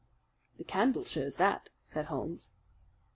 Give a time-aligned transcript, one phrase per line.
[0.57, 2.53] "The candle shows that," said Holmes.